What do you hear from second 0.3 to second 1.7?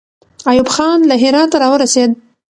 ایوب خان له هراته